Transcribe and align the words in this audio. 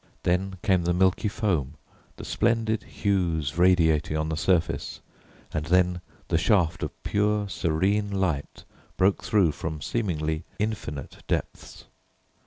Then 0.23 0.55
came 0.63 0.85
the 0.85 0.95
milky 0.95 1.27
foam, 1.27 1.75
the 2.15 2.25
splendid 2.25 2.81
hues 2.81 3.55
radiating 3.59 4.17
on 4.17 4.29
the 4.29 4.35
surface 4.35 4.99
and 5.53 5.67
then 5.67 6.01
the 6.29 6.39
shaft 6.39 6.81
of 6.81 7.03
pure 7.03 7.47
serene 7.47 8.09
light 8.09 8.63
broke 8.97 9.23
through 9.23 9.51
from 9.51 9.79
seemingly 9.79 10.43
infinite 10.57 11.17
depths. 11.27 11.85